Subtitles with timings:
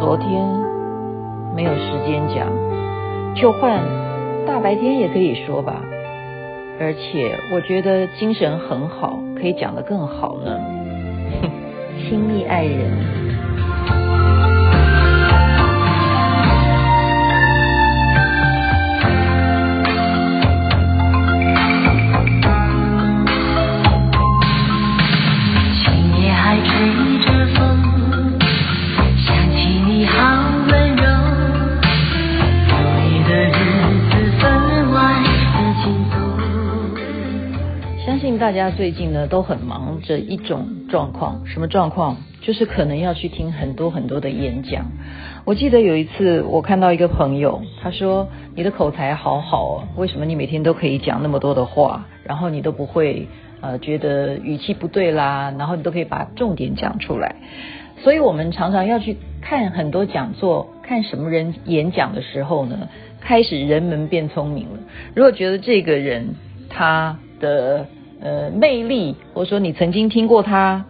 [0.00, 0.28] 昨天
[1.54, 2.46] 没有时间讲，
[3.34, 3.80] 就换
[4.46, 5.82] 大白天也可以说吧。
[6.80, 10.58] 而且我觉得精神很好，可以讲得更好呢。
[11.98, 13.27] 亲密爱人。
[38.48, 42.16] 大家最近呢都很忙着一种状况，什么状况？
[42.40, 44.86] 就是可能要去听很多很多的演讲。
[45.44, 53.28] 我记得有一次我看到一个朋友，他说：“你的口才好好哦，为什么你每天都可以讲那么多的话，然后你都不会
[53.60, 57.36] 呃觉得语气不对啦，然后你都可以把重点讲出来。”
[58.02, 62.88] 所以我们常常要去看很多讲座，看什么人演讲的时候呢，
[63.20, 64.78] 开始人们变聪明了。
[65.14, 66.34] 如果觉得这个人
[66.70, 67.86] 他的
[68.20, 70.86] 呃，魅力，或者说你曾经听过他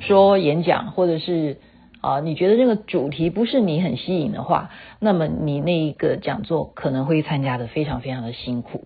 [0.00, 1.58] 说演讲，或者是
[2.02, 8.84] 啊、你觉得这个主题不是你很吸引的话，那么你那一个讲座可能会参加的非常非常的辛苦。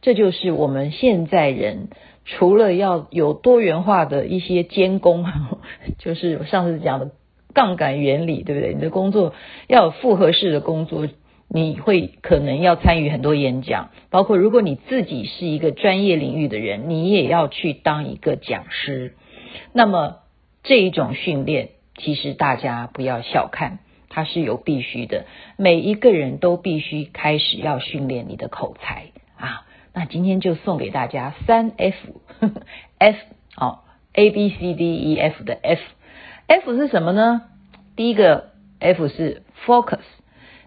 [0.00, 1.88] 这就是我们现在人
[2.24, 5.26] 除了要有多元化的一些兼工，
[5.98, 7.10] 就是上次讲的
[7.52, 8.72] 杠杆原理，对不对？
[8.72, 9.34] 你的工作
[9.68, 11.06] 要有复合式的工作。
[11.54, 19.14] 你会可能要参与很多演讲，包括如果你自己是一个专业领域的人，你也要去当一个讲师。
[19.74, 20.20] 那么
[20.62, 25.26] 这一种训练，其实大家不要小看，它是有必须的。
[25.58, 29.66] 每一个人都必须开始要训练你的口才啊。
[29.92, 33.18] 那今天就送给大家三 F，F
[33.60, 33.80] 哦
[34.14, 37.42] ，A B C D E F 的 F，F 是什么呢？
[37.94, 40.00] 第一个 F 是 Focus。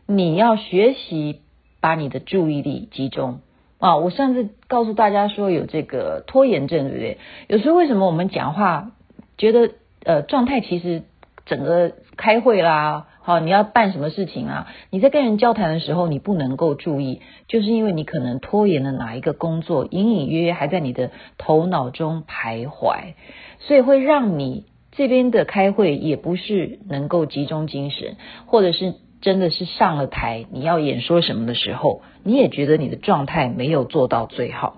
[0.08, 1.42] 你要学习
[1.82, 3.40] 把你的注意力集中
[3.80, 3.98] 啊！
[3.98, 7.18] 我上次告诉大家说有这个拖延症，对不对？
[7.48, 8.92] 有时候为什么我们讲话
[9.38, 9.72] 觉得
[10.04, 11.04] 呃状态其实
[11.46, 14.68] 整个开会啦，好，你要办什么事情啊？
[14.92, 23.16] 你在跟人交谈的时候，你不能够注意，就是因为你可能拖延了哪一个工作，隐隐约约还在你的头脑中徘徊，
[23.60, 28.94] 所以会让你这边的开会也不是能够集中精神，或者是。
[29.26, 34.78] 真的是上了台，你要演说什么的时候，你也觉得你的状态没有做到最好。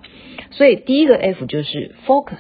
[0.52, 2.40] 所以第一个 F 就是 focus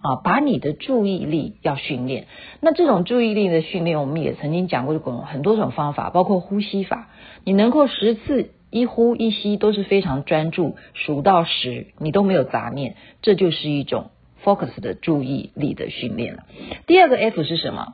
[0.00, 2.26] 啊，把你的注意力要训练。
[2.62, 7.10] 那这种注意力的训练，我们也曾经讲过很多种方法，包括呼吸法。
[7.44, 14.10] 你能够十次一呼一吸都是非常专注，数到十你都没有杂念，这就是一种
[14.42, 16.44] focus 的注意力的训练了。
[16.86, 17.92] 第二个 F 是什么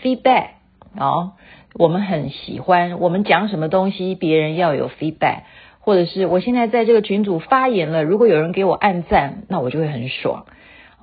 [0.00, 0.50] ？feedback
[0.94, 1.32] 啊。
[1.74, 5.42] 我们很喜欢，我们讲什么东西，别人要有 feedback，
[5.78, 10.46] 或者是我现在在这个群组发言了，如果有人给我按赞，那我就会很爽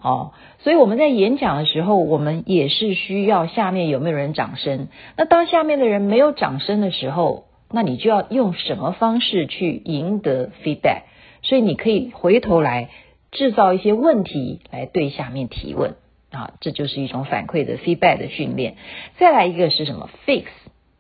[0.01, 0.33] 哦。
[0.59, 4.89] 所以我们在演讲的时候，我们也是需要下面有没有人掌声。
[5.15, 11.03] 那当下面的人没有掌声的时候，那你就要用什么方式去赢得 feedback？
[11.43, 12.89] 所以你可以回头来
[13.31, 15.95] 制造一些问题来对下面提问。
[16.29, 18.75] 啊，这就是一种反馈的 feedback 的训练。
[19.17, 20.43] 再来一个是什么？fix，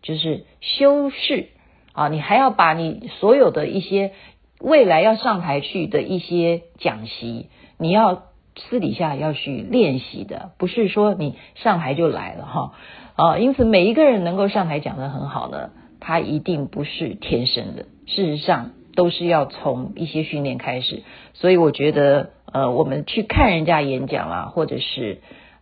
[0.01, 1.49] 就是修饰
[1.91, 4.13] 啊，你还要把你所有的一些
[4.61, 8.23] 未来要上台去的一些讲习，你要
[8.55, 12.73] 私底下要去练习的，不是说你上台就来了哈
[13.15, 13.37] 啊。
[13.37, 21.03] 因此，每一个人能够上台讲得很好呢，他一定不是天生的，事实上都是要从一些训练开始。
[21.33, 22.36] 所以，我觉得。
[22.51, 25.19] 呃，我们去看人家演讲啊，或者是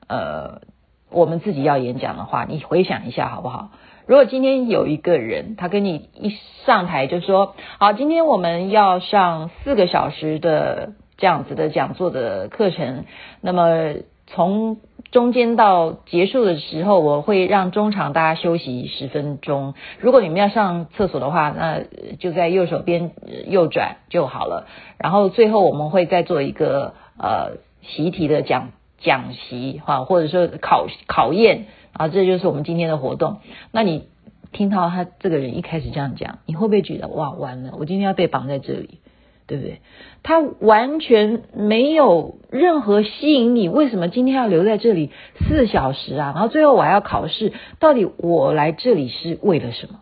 [0.08, 0.62] 呃，
[1.10, 3.72] 我们自己要演讲的话，你回想一下好不好？
[4.06, 6.36] 如果今天有一个人，他跟你一
[6.66, 13.06] 上台就说：“好，今天我们要上四个小时的这样子的讲座的课程，
[13.42, 13.96] 那么
[14.28, 14.78] 从。”
[15.12, 19.74] 中间到结束的时候，我会让中场大家休息十分钟。
[20.00, 21.82] 如果你们要上厕所的话，那
[22.20, 23.12] 就在右手边
[23.48, 24.68] 右转就好了。
[24.98, 33.38] 然后最后我们会再做一个呃习题的讲讲习哈，或者说考考验啊，这就是我们今天的活动。
[33.72, 34.10] 那你
[34.52, 39.00] 听到他这个人一开始这样讲，你会不会觉得哇，完了，我今天要被绑在这里？
[39.48, 39.82] 对不对？
[40.24, 45.12] 他完全没有任何吸引你，为什么今天要留在这里
[45.48, 46.32] 四小时啊？
[46.34, 50.00] 然后最后我还要考试，到底我来这里是为了什么？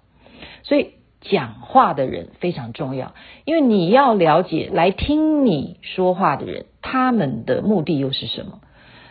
[0.63, 3.13] 所以讲话的人非常重要，
[3.45, 8.59] 因为你要了解来听你说话的人，他们的目的又是什么？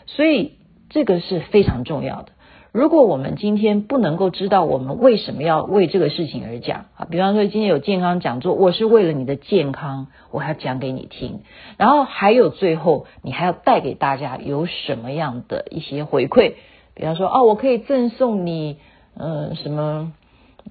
[0.07, 0.53] 所以
[0.89, 2.33] 这个是非常重要的。
[2.73, 11.41] 如果我们今天不能够知道我们为什么要为这个事情而讲啊，比方说今天有健康讲座，我是为了你的健康，我要讲给你听。
[11.77, 16.55] 然后还有最后，你还要带给大家有什么样的一些回馈？
[16.95, 18.79] 比方说哦，我可以赠送你，
[19.19, 20.13] 嗯、呃，什么，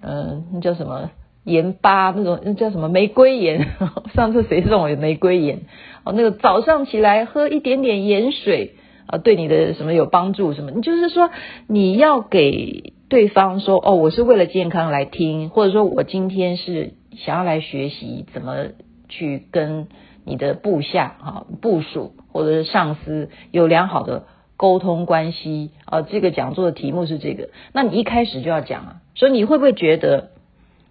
[0.01, 1.11] 嗯、呃，那叫什么
[1.43, 3.67] 盐巴那种，那叫什么玫瑰盐？
[4.15, 5.59] 上次谁送我玫瑰盐？
[6.03, 8.73] 哦，那个早上起来喝一点点盐水。
[9.11, 10.53] 啊，对你的什么有帮助？
[10.53, 10.71] 什么？
[10.71, 11.29] 你就是说，
[11.67, 18.67] 你要给对方说，哦，我是为了健康来听，或者说我今天是想要来学习怎么
[19.09, 19.87] 去跟
[20.23, 24.23] 你的部下啊、部属或者是上司有良好的
[24.55, 26.01] 沟通关系啊。
[26.03, 30.29] 这个讲座的题目是这个，那你一开始就要讲啊，说你会不会觉得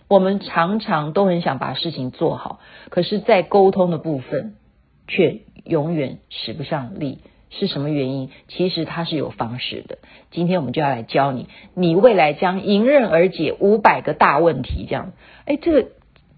[0.08, 2.58] 我们常常都很想把事情做好，
[2.90, 4.56] 可是，在沟通的部分
[5.08, 7.20] 却永远使不上力。
[7.50, 8.30] 是什么原因？
[8.46, 9.98] 其实它是有方式的。
[10.30, 14.86] 今天我们就要来教你，你未来将迎刃而解五百个大问题。
[14.88, 15.12] 这样，
[15.46, 15.88] 哎，这个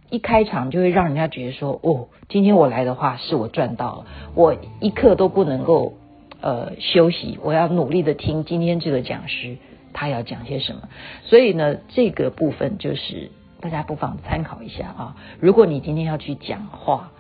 [0.09, 5.99] 一开场就会让人家觉得说，哦，今天我来的话是我赚到了，我一刻都不能够
[6.41, 9.59] 呃休息，我要努力的听今天这个讲师
[9.93, 10.88] 他要讲些什么。
[11.25, 13.31] 所以呢，这个部分就是
[13.61, 15.17] 大家不妨参考一下啊。
[15.41, 17.12] 如果你今天要去讲话，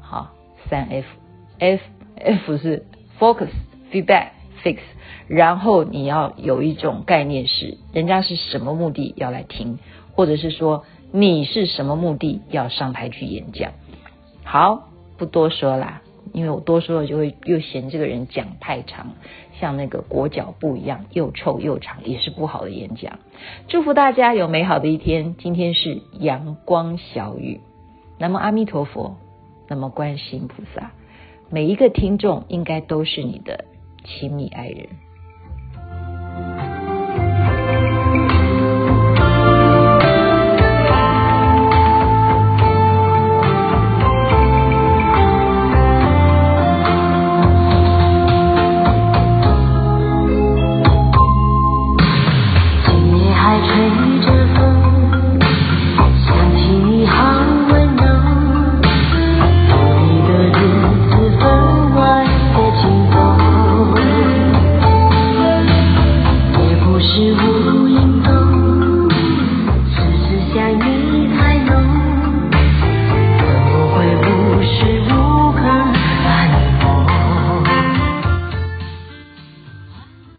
[0.00, 0.32] 好，
[0.68, 1.82] 三 F，F
[2.16, 2.84] F 是。
[3.18, 3.48] Focus,
[3.90, 4.28] feedback,
[4.62, 4.78] fix，
[5.26, 9.78] 然后你要有一种概念是，人家是什么目的要来听，
[10.14, 13.72] 或者是说你是什么目的要上台去演讲。
[14.44, 16.02] 好，不多说啦，
[16.34, 19.14] 因为我多说了就会又嫌这个人讲太长，
[19.58, 23.18] 像那个裹脚布一样又臭又长，也是不好的演讲。
[23.68, 27.60] 祝福大家有美好的一天，今天是阳光小雨，
[28.18, 29.16] 南无阿弥陀佛，
[29.68, 30.90] 南无观世音菩萨。
[31.48, 33.64] 每一个听众应该都是你的
[34.04, 34.88] 亲密爱人。